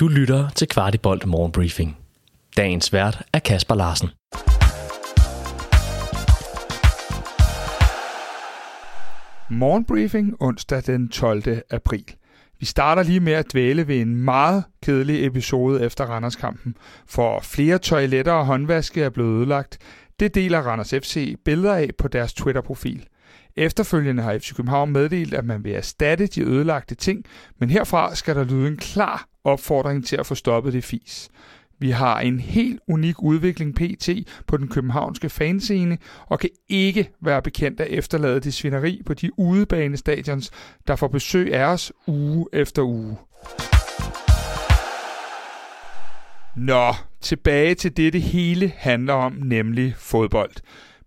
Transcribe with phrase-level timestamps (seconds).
[0.00, 1.96] Du lytter til Kvartibolt Morgenbriefing.
[2.56, 4.08] Dagens vært er Kasper Larsen.
[9.50, 11.62] Morgenbriefing onsdag den 12.
[11.70, 12.04] april.
[12.60, 16.76] Vi starter lige med at dvæle ved en meget kedelig episode efter Randerskampen,
[17.06, 19.78] for flere toiletter og håndvaske er blevet ødelagt.
[20.20, 23.06] Det deler Randers FC billeder af på deres Twitter-profil.
[23.56, 27.24] Efterfølgende har FC København meddelt, at man vil erstatte de ødelagte ting,
[27.58, 31.30] men herfra skal der lyde en klar opfordring til at få stoppet det fis.
[31.80, 34.08] Vi har en helt unik udvikling PT
[34.46, 39.38] på den københavnske fanscene, og kan ikke være bekendt at efterlade det svineri på de
[39.38, 40.50] udebanestadions,
[40.86, 43.16] der får besøg af os uge efter uge.
[46.56, 50.52] Nå, tilbage til det, det hele handler om, nemlig fodbold.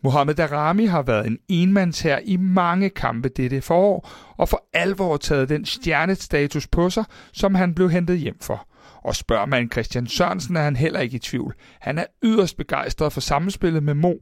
[0.03, 5.49] Mohamed Darami har været en enmandshær i mange kampe dette forår, og for alvor taget
[5.49, 8.67] den stjernestatus på sig, som han blev hentet hjem for.
[9.03, 11.53] Og spørger man Christian Sørensen, er han heller ikke i tvivl.
[11.79, 14.13] Han er yderst begejstret for samspillet med Mo.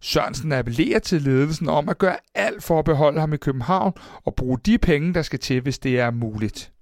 [0.00, 3.92] Sørensen appellerer til ledelsen om at gøre alt for at beholde ham i København
[4.24, 6.72] og bruge de penge, der skal til, hvis det er muligt.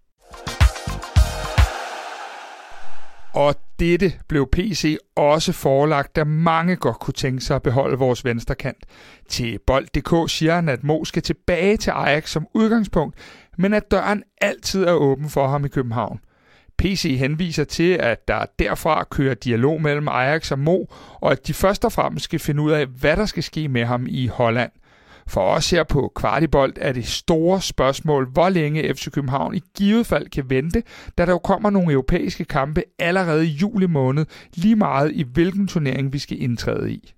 [3.36, 8.24] Og dette blev PC også forelagt, da mange godt kunne tænke sig at beholde vores
[8.24, 8.86] venstrekant.
[9.28, 13.16] Til Bold.dk siger han, at Mo skal tilbage til Ajax som udgangspunkt,
[13.58, 16.20] men at døren altid er åben for ham i København.
[16.78, 20.84] PC henviser til, at der derfra kører dialog mellem Ajax og Mo,
[21.20, 23.84] og at de først og fremmest skal finde ud af, hvad der skal ske med
[23.84, 24.70] ham i Holland.
[25.28, 30.06] For os her på Kvartibolt er det store spørgsmål, hvor længe FC København i givet
[30.06, 30.82] fald kan vente,
[31.18, 35.66] da der jo kommer nogle europæiske kampe allerede i juli måned, lige meget i hvilken
[35.68, 37.12] turnering vi skal indtræde i.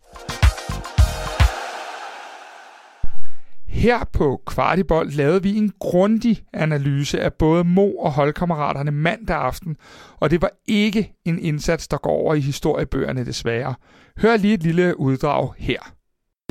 [3.66, 9.76] Her på Kvartibold lavede vi en grundig analyse af både Mo og holdkammeraterne mandag aften,
[10.20, 13.74] og det var ikke en indsats, der går over i historiebøgerne desværre.
[14.18, 15.97] Hør lige et lille uddrag her.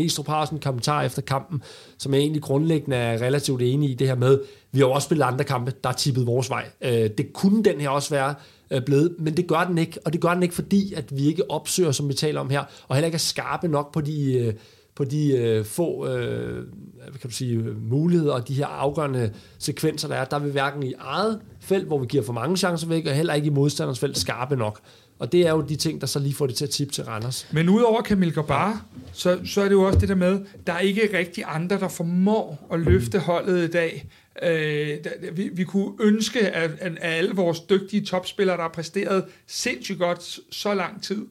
[0.01, 1.63] Næstrup har en kommentar efter kampen,
[1.97, 4.39] som jeg egentlig grundlæggende er relativt enig i det her med,
[4.71, 6.65] vi har også spillet andre kampe, der er tippet vores vej.
[6.81, 8.35] Øh, det kunne den her også være
[8.71, 11.27] øh, blevet, men det gør den ikke, og det gør den ikke, fordi at vi
[11.27, 14.33] ikke opsøger, som vi taler om her, og heller ikke er skarpe nok på de,
[14.33, 14.53] øh,
[14.97, 16.63] på de øh, få øh,
[17.09, 17.57] hvad kan du sige,
[17.89, 20.25] muligheder og de her afgørende sekvenser, der er.
[20.25, 23.33] Der vil hverken i eget felt, hvor vi giver for mange chancer væk, og heller
[23.33, 24.79] ikke i modstanders felt skarpe nok.
[25.19, 27.03] Og det er jo de ting, der så lige får det til at tippe til
[27.03, 27.47] Randers.
[27.51, 30.79] Men udover Kamil Gabar, så, så er det jo også det der med, der er
[30.79, 34.09] ikke rigtig andre, der formår at løfte holdet i dag.
[34.43, 34.97] Øh,
[35.37, 40.39] vi, vi kunne ønske, at, at alle vores dygtige topspillere, der har præsteret sindssygt godt
[40.51, 41.25] så lang tid,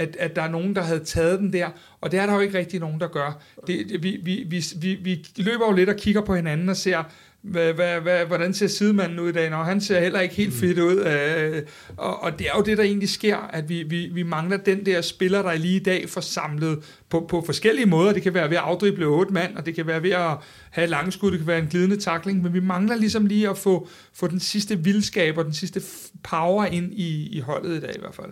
[0.00, 1.68] at, at der er nogen, der havde taget den der,
[2.00, 3.42] og det er der jo ikke rigtig nogen, der gør.
[3.66, 7.02] Det, vi, vi, vi, vi, vi løber jo lidt og kigger på hinanden og ser,
[7.42, 9.50] hvad, hvad, hvad, hvordan ser sidemanden ud i dag?
[9.50, 10.96] Når han ser heller ikke helt fedt ud.
[10.96, 11.62] Øh,
[11.96, 14.86] og, og det er jo det, der egentlig sker, at vi, vi, vi mangler den
[14.86, 16.78] der spiller, der lige i dag får samlet
[17.08, 18.12] på, på forskellige måder.
[18.12, 20.36] Det kan være ved at afdrible otte mand, og det kan være ved at
[20.70, 23.88] have langskud, det kan være en glidende takling, men vi mangler ligesom lige at få,
[24.14, 25.82] få den sidste vildskab og den sidste
[26.22, 28.30] power ind i, i holdet i dag i hvert fald.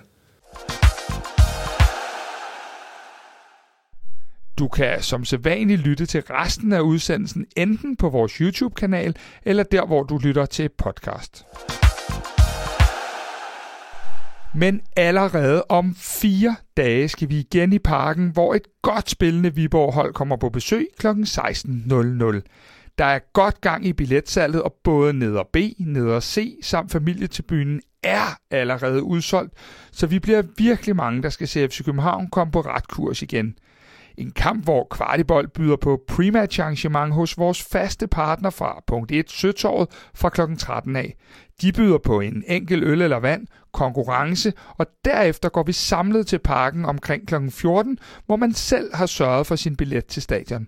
[4.58, 9.86] Du kan som sædvanligt lytte til resten af udsendelsen enten på vores YouTube-kanal eller der,
[9.86, 11.44] hvor du lytter til podcast.
[14.54, 20.14] Men allerede om fire dage skal vi igen i parken, hvor et godt spillende Viborg-hold
[20.14, 21.06] kommer på besøg kl.
[21.06, 21.14] 16.00.
[22.98, 28.38] Der er godt gang i billetsalget, og både neder B, neder C samt familietilbynen er
[28.50, 29.52] allerede udsolgt,
[29.92, 33.54] så vi bliver virkelig mange, der skal se FC København komme på ret kurs igen–
[34.19, 39.31] en kamp, hvor Kvartibold byder på pre-match arrangement hos vores faste partner fra punkt 1
[39.31, 40.41] Søtorvet fra kl.
[40.59, 41.17] 13 af.
[41.62, 46.39] De byder på en enkel øl eller vand, konkurrence, og derefter går vi samlet til
[46.39, 47.34] parken omkring kl.
[47.51, 50.67] 14, hvor man selv har sørget for sin billet til stadion.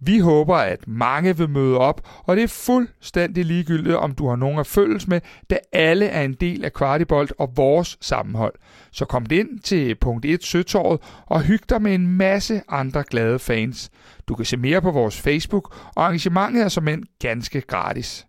[0.00, 4.36] Vi håber, at mange vil møde op, og det er fuldstændig ligegyldigt, om du har
[4.36, 8.54] nogen at følges med, da alle er en del af Kvartibolt og vores sammenhold.
[8.92, 13.38] Så kom ind til punkt 1 Søtorvet og hyg dig med en masse andre glade
[13.38, 13.90] fans.
[14.28, 18.26] Du kan se mere på vores Facebook, og arrangementet er som end ganske gratis.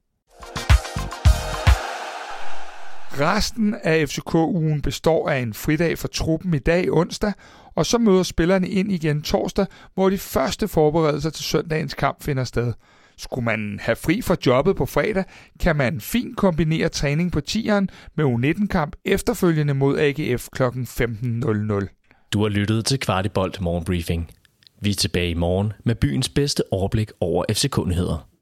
[3.19, 7.33] Resten af FCK-ugen består af en fridag for truppen i dag onsdag,
[7.75, 12.43] og så møder spillerne ind igen torsdag, hvor de første forberedelser til søndagens kamp finder
[12.43, 12.73] sted.
[13.17, 15.23] Skulle man have fri fra jobbet på fredag,
[15.59, 20.63] kan man fint kombinere træning på tieren med U19-kamp efterfølgende mod AGF kl.
[20.63, 22.29] 15.00.
[22.33, 24.29] Du har lyttet til Kvartibolt Morgenbriefing.
[24.81, 28.34] Vi er tilbage i morgen med byens bedste overblik over FC-kundigheder.